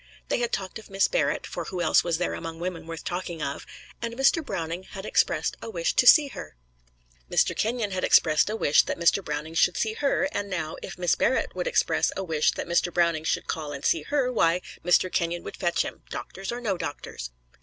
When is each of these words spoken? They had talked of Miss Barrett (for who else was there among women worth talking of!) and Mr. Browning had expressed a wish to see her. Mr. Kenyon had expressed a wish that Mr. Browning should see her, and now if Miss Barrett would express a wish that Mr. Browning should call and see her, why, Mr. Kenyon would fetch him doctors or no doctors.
They 0.29 0.39
had 0.39 0.51
talked 0.51 0.79
of 0.79 0.89
Miss 0.89 1.07
Barrett 1.07 1.45
(for 1.45 1.65
who 1.65 1.79
else 1.79 2.03
was 2.03 2.17
there 2.17 2.33
among 2.33 2.59
women 2.59 2.87
worth 2.87 3.03
talking 3.03 3.43
of!) 3.43 3.67
and 4.01 4.15
Mr. 4.17 4.43
Browning 4.43 4.81
had 4.81 5.05
expressed 5.05 5.55
a 5.61 5.69
wish 5.69 5.93
to 5.93 6.07
see 6.07 6.29
her. 6.29 6.55
Mr. 7.29 7.55
Kenyon 7.55 7.91
had 7.91 8.03
expressed 8.03 8.49
a 8.49 8.55
wish 8.55 8.81
that 8.85 8.97
Mr. 8.97 9.23
Browning 9.23 9.53
should 9.53 9.77
see 9.77 9.93
her, 9.93 10.27
and 10.31 10.49
now 10.49 10.75
if 10.81 10.97
Miss 10.97 11.13
Barrett 11.13 11.53
would 11.53 11.67
express 11.67 12.11
a 12.17 12.23
wish 12.23 12.49
that 12.53 12.65
Mr. 12.65 12.91
Browning 12.91 13.23
should 13.25 13.45
call 13.45 13.73
and 13.73 13.85
see 13.85 14.01
her, 14.01 14.33
why, 14.33 14.61
Mr. 14.83 15.13
Kenyon 15.13 15.43
would 15.43 15.57
fetch 15.57 15.83
him 15.85 16.01
doctors 16.09 16.51
or 16.51 16.59
no 16.59 16.77
doctors. 16.79 17.29